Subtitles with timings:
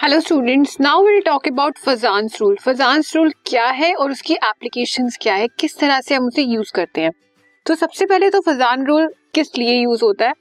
[0.00, 5.18] Hello students now will talk about Fajans rule Fajans rule क्या है और उसकी एप्लीकेशंस
[5.22, 5.48] क्या है?
[5.60, 7.10] किस तरह से हम उसे यूज़ करते हैं?
[7.66, 10.32] तो सबसे पहले तो फजान रूल किस लिए यूज़ होता है?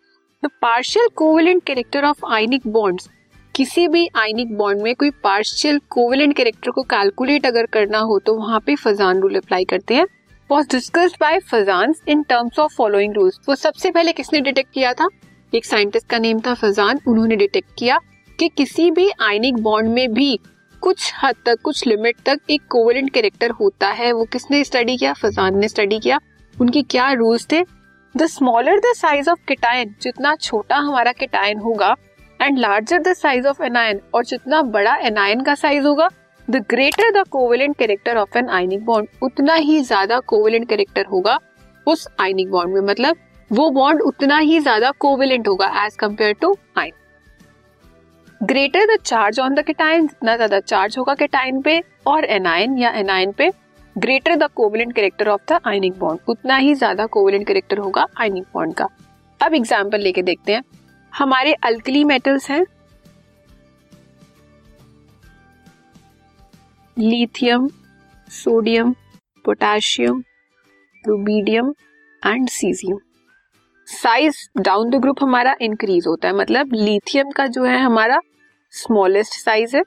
[0.43, 3.09] The partial covalent character of ionic bonds
[3.55, 8.35] किसी भी आइनिक बॉन्ड में कोई पार्शियल कोवेलेंट कैरेक्टर को कैलकुलेट अगर करना हो तो
[8.35, 10.05] वहाँ पे फजान रूल अप्लाई करते हैं।
[10.49, 14.93] Was discussed by Fajan in terms of following rules वो सबसे पहले किसने डिटेक्ट किया
[14.93, 15.07] था?
[15.53, 17.99] एक साइंटिस्ट का नेम था फजान उन्होंने डिटेक्ट किया।
[18.39, 20.39] कि किसी भी आयनिक बॉन्ड में भी
[20.81, 25.13] कुछ हद तक, कुछ लिमिट तक एक कोवेलेंट कैरेक्टर होता है। वो किसने स्टडी किया?
[25.13, 26.19] फजान ने स्टडी किया।
[26.53, 27.63] उनके क्या रूल्स थे?
[28.15, 31.95] The smaller the size of cation जितना छोटा हमारा किटाइन होगा
[32.39, 36.09] and larger the size of anion और जितना बड़ा एनायन का साइज़ होगा
[36.47, 41.37] the greater the covalent character of an ionic bond उतना ही ज़्यादा कोवेलेंट कैरेक्टर होगा
[41.87, 43.17] उस आयनिक बॉन्ड में। मतलब
[43.51, 46.91] वो बॉन्ड उतना ही ज़्यादा कोवेलेंट होगा as compare to ion
[48.41, 52.89] greater the charge on the cation जितना ज़्यादा चार्ज होगा केटाइन पे, और एनाइन या
[52.97, 53.49] एनाइन पे
[53.95, 58.43] greater the covalent character of the ionic bond उतना ही ज़्यादा कोवलेंट करेक्टर होगा आयनिक
[58.53, 58.87] बॉन्ड का।
[59.39, 60.63] अब एग्ज़ाम्पल लेके देखते हैं।
[61.13, 62.63] हमारे अल्कली मेटल्स हैं।
[66.97, 67.69] Lithium
[68.27, 68.93] sodium
[69.45, 70.23] potassium
[71.03, 71.73] rubidium
[72.23, 72.97] and caesium
[73.89, 78.19] size down the group हमारा इंक्रीज होता है। मतलब लिथियम का जो है हमारा
[78.73, 79.81] स्मॉलेस्ट साइज़ है।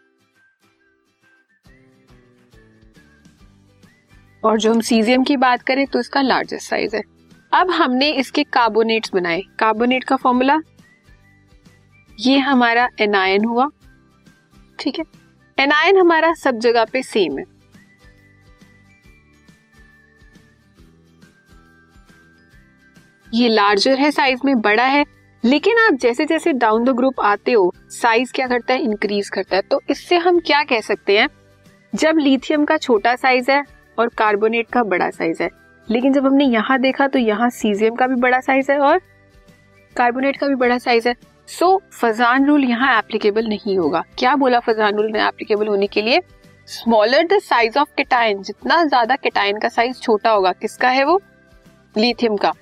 [4.44, 7.02] और जो हम सीजियम की बात करें तो इसका लार्जेस्ट साइज़ है।
[7.52, 10.58] अब हमने इसके कार्बोनेट्स बनाए। कार्बोनेट का फॉर्मूला
[12.20, 13.68] ये हमारा एनायन हुआ।
[14.78, 15.04] ठीक है?
[15.58, 17.44] एनायन हमारा सब जगह पे सेम है।
[23.32, 25.04] ये लार्जर है साइज़ में बड़ा है।
[25.44, 28.82] लेकिन आप जैसे जैसे डाउन द ग्रुप आते हो साइज़ क्या करता है?
[28.82, 31.28] इंक्रीज करता है। तो इससे हम क्या कह सकते हैं?
[31.92, 33.62] जब लिथियम का छोटा साइज़ है
[33.98, 35.48] और कार्बोनेट का बड़ा साइज़ है।
[35.88, 39.00] लेकिन जब हमने यहाँ देखा तो यहाँ सीजियम का भी बड़ा साइज़ है और
[39.96, 41.14] कार्बोनेट का भी बड़ा साइज़ है।
[41.48, 45.86] सो so, फजान रूल यहाँ एप्लीकेबल नहीं होगा। क्या बोला फजान रूल में एप्लीकेबल होने
[45.86, 46.20] के लिए?
[46.68, 51.20] Smaller the size of cation जितना ज़्यादा केटाइन का साइज़ छोटा होगा किसका है वो?
[51.94, 52.52] लिथियम का।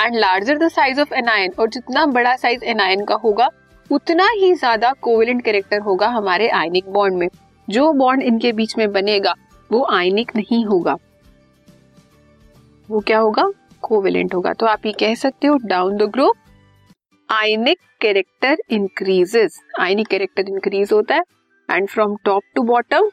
[0.00, 3.48] And larger the size of anion और जितना बड़ा साइज़ एनायन का होगा,
[3.90, 7.28] उतना ही ज़्यादा कोवेलेंट कैरेक्टर होगा हमारे आयनिक बॉन्ड में।
[7.68, 9.34] जो बॉन्ड इनके बीच में बनेगा,
[9.70, 10.96] वो आयनिक नहीं होगा।
[12.88, 13.50] वो क्या होगा?
[13.82, 16.36] कोवेलेंट होगा। तो आप ये कह सकते हो down the group
[17.28, 21.22] ionic character increases ionic character increase होता है
[21.68, 23.08] and from top to bottom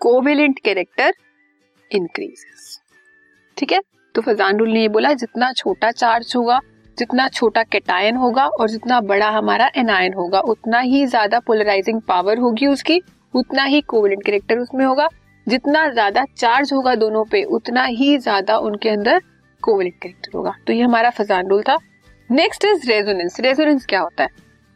[0.00, 1.12] covalent character
[1.90, 2.78] increases
[3.56, 3.80] ठीक है?
[4.14, 6.60] तो फजान रूल ने बोला, जितना छोटा चार्ज होगा,
[6.98, 12.38] जितना छोटा कैटायन होगा और जितना बड़ा हमारा एनायन होगा, उतना ही ज़्यादा पोलराइजिंग पावर
[12.38, 13.00] होगी उसकी,
[13.34, 15.08] उतना ही कोवलेंट कैरेक्टर उसमें होगा।
[15.46, 19.20] जितना ज़्यादा चार्ज होगा दोनों पे, उतना ही ज़्यादा उनके अंदर
[19.62, 21.78] कोवलेंट कैरेक्टर होगा। तो ये हमारा फजान रूल था।
[22.30, 24.28] नेक्स्ट इज़ रेजोनेंस रेजोनेंस क्या होता है?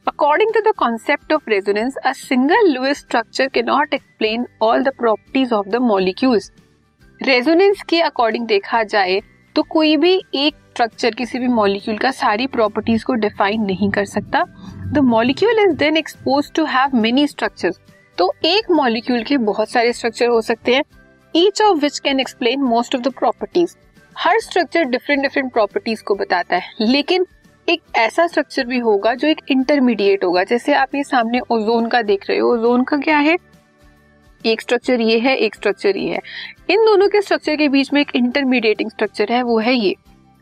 [0.07, 4.93] According to the concept of resonance a single Lewis structure can not explain all the
[4.99, 6.51] properties of the molecules
[7.21, 9.21] resonance के अकॉर्डिंग देखा जाए
[9.57, 14.05] तो कोई भी एक स्ट्रक्चर किसी भी मॉलिक्यूल का सारी प्रॉपर्टीज़ को डिफाइन नहीं कर
[14.05, 14.43] सकता।
[14.93, 17.73] The molecule is then exposed to have many structure
[18.19, 20.83] तो एक मॉलिक्यूल के बहुत सारे स्ट्रक्चर हो सकते हैं
[21.35, 23.77] each of which can explain most of the properties
[24.17, 27.27] her structure different different properties को बताता है, लेकिन
[27.69, 32.03] एक ऐसा स्ट्रक्चर भी होगा जो एक इंटरमीडिएट होगा। जैसे आप ये सामने ओजोन का
[32.03, 33.37] देख रहे हो ओजोन का क्या है?
[34.47, 36.21] एक स्ट्रक्चर ये है, एक स्ट्रक्चर ये है।
[36.71, 39.95] इन दोनों के स्ट्रक्चर के बीच में एक इंटरमीडिएटिंग स्ट्रक्चर है, वो है ये।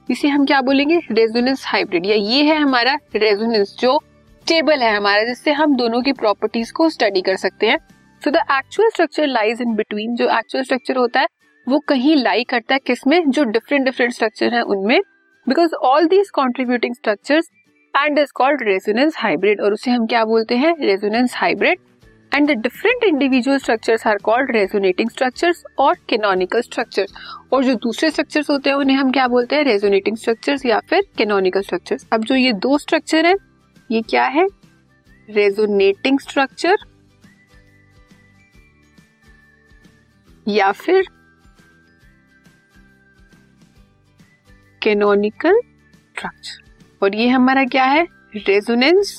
[0.08, 1.00] इसे हम क्या बोलेंगे?
[1.10, 3.98] रेजोनेंस हाइब्रिड या ये है हमारा रेजोनेंस जो
[4.46, 7.78] टेबल है हमारा, जिससे हम दोनों की प्रॉपर्टीज़ को स्टडी कर सकते हैं।
[8.22, 11.26] So the actual structure lies in between जो एक्चुअल स्ट्रक्चर होता है,
[11.66, 13.30] वो कहीं लाई करता है किसमें?
[13.30, 15.00] जो डिफरेंट डिफरेंट स्ट्रक्चर है उनमें।
[15.46, 17.42] Because all these contributing structure
[17.94, 20.74] and is called resonance hybrid और उसे हम क्या बोलते हैं?
[20.80, 21.78] Resonance hybrid
[22.34, 27.12] and the different individual structures are called resonating structures और कैनोनिकल स्ट्रक्चर्स
[27.52, 29.64] और जो दूसरे स्ट्रक्चर्स होते हैं, उन्हें हम क्या बोलते हैं?
[29.64, 33.34] रेजोनेटिंग स्ट्रक्चर्स या फिर कैनोनिकल स्ट्रक्चर्स अब जो ये दो स्ट्रक्चर है,
[33.90, 34.46] ये क्या है?
[35.28, 36.76] रेजोनेटिंग स्ट्रक्चर
[40.46, 41.04] या फिर
[44.82, 46.60] कैनोनिकल स्ट्रक्चर
[47.02, 48.06] और ये हमारा क्या है?
[48.36, 49.16] रेजोनेंस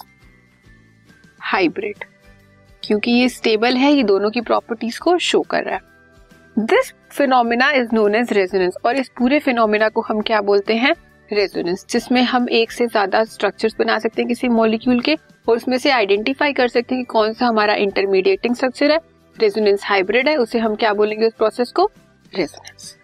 [1.42, 2.04] हाइब्रिड
[2.84, 5.82] क्योंकि ये स्टेबल है, ये दोनों की प्रॉपर्टीज़ को शो कर रहा है।
[6.58, 10.94] This phenomena is known as resonance और इस पूरे फिनोमिना को हम क्या बोलते हैं?
[11.30, 15.16] रेजोनेंस जिसमें हम एक से ज़्यादा स्ट्रक्चर्स बना सकते हैं किसी मॉलिक्यूल के
[15.50, 19.00] और उसमें से आइडेंटिफाई कर सकते हैं कि कौन सा हमारा इंटरमीडिएटिंग स्ट्रक्चर है।
[19.38, 21.90] रेजोनेंस हाइब्रिड है, उसे हम क्या बोलेंगे उस प्रोसेस को?
[22.34, 22.96] Resonance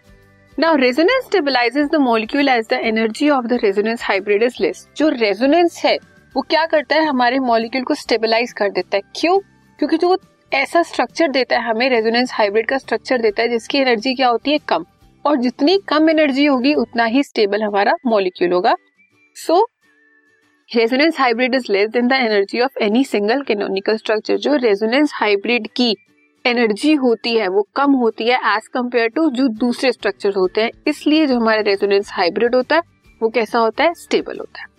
[0.58, 5.10] now resonance stabilises the molecule as the energy of the resonance hybrid is less जो
[5.10, 5.98] रेजोनेंस है,
[6.36, 7.06] वो क्या करता है?
[7.06, 9.40] हमारे मॉलिक्यूल को स्टेबलाइज कर देता है। क्यों?
[9.80, 10.18] क्योंकि जो
[10.54, 14.52] ऐसा स्ट्रक्चर देता है, हमें रेजोनेंस हाइब्रिड का स्ट्रक्चर देता है, जिसकी एनर्जी क्या होती
[14.52, 14.58] है?
[14.58, 14.86] कम।
[15.26, 18.76] और जितनी कम एनर्जी होगी, उतना ही स्टेबल हमारा मॉलिक्यूल होगा।
[19.36, 19.68] So
[20.76, 25.68] resonance hybrid is less than the energy of any single canonical structure जो रेजोनेंस हाइब्रिड
[25.76, 25.96] की
[26.46, 30.72] एनर्जी होती है, वो कम होती है एज कंपेयर टू जो दूसरे स्ट्रक्चर होते हैं।
[30.88, 32.82] इसलिए जो हमारा रेजोनेंस हाइब्रिड होता है,
[33.22, 33.94] वो कैसा होता है?
[33.94, 34.79] स्टेबल होता है।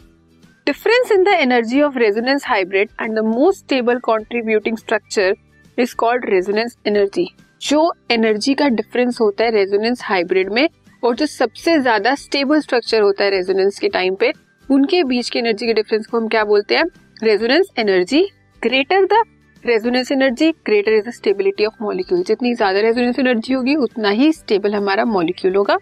[0.66, 5.34] Difference in the energy of resonance hybrid and the most stable contributing structure
[5.78, 7.26] is called resonance energy
[7.62, 7.80] जो
[8.10, 10.68] एनर्जी का डिफरेंस होता है रेजोनेंस हाइब्रिड में,
[11.02, 14.32] और जो सबसे ज़्यादा स्टेबल स्ट्रक्चर होता है रेजोनेंस के टाइम पे,
[14.68, 16.84] उनके बीच के एनर्जी के डिफरेंस को हम क्या बोलते हैं?
[17.22, 18.22] Resonance energy
[18.62, 19.22] greater the
[19.64, 24.32] resonance energy greater is the stability of molecule जितनी ज़्यादा रेजोनेंस एनर्जी होगी, उतना ही
[24.32, 25.78] स्टेबल हमारा मॉलिक्यूल होगा।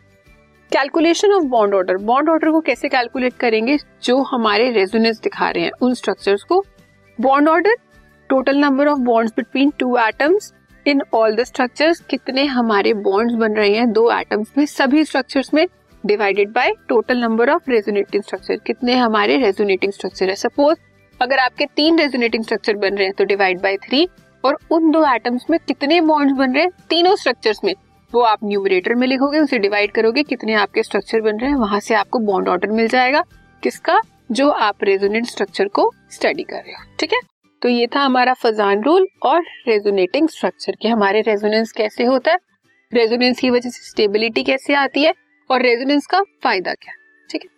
[0.72, 3.76] Calculation of bond order bond order को कैसे कैलकुलेट करेंगे?
[4.02, 6.64] जो हमारे रेजोनेंस दिखा रहे हैं, उन स्ट्रक्चर्स को।
[7.18, 7.76] Bond order
[8.30, 10.52] total number of bonds between two atoms
[10.86, 14.64] in all the structures कितने हमारे बॉन्ड्स बन रहे हैं दो एटम्स में?
[14.66, 15.66] सभी स्ट्रक्चर्स में
[16.04, 20.34] divided by total number of resonating structure कितने हमारे रेजोनेटिंग स्ट्रक्चर है?
[20.36, 20.78] सपोज़
[21.20, 24.08] अगर आपके तीन रेजोनेटिंग स्ट्रक्चर बन रहे हैं तो डिवाइड बाय थ्री
[24.44, 26.70] और उन दो एटम्स में कितने बॉन्ड्स बन रहे हैं?
[26.88, 27.74] तीनों स्ट्रक्चर्स में।
[28.14, 31.80] वो आप न्यूमरेटर में लिखोगे, उसे डिवाइड करोगे, कितने आपके स्ट्रक्चर बन रहे हैं, वहाँ
[31.80, 33.24] से आपको बॉन्ड ऑर्डर मिल जाएगा,
[33.62, 34.00] किसका?
[34.32, 37.18] जो आप रेजोनेंट स्ट्रक्चर को स्टडी कर रहे हो, ठीक है?
[37.62, 42.38] तो ये था हमारा फजान रूल और रेजोनेटिंग स्ट्रक्चर के, हमारे रेजोनेंस कैसे होता है?
[42.94, 45.14] रेजोनेंस की वजह से स्टेबिलिटी कैसे आती है?
[45.50, 46.92] और रेजोनेंस का फ़ायदा क्या
[47.30, 47.57] ठीक है?